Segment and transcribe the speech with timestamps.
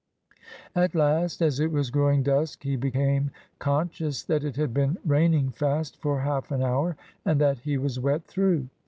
[0.75, 5.51] At last, as it was growing dusk, he became conscious that it had been raining
[5.51, 8.67] fast for half an hour, and that he was wet through.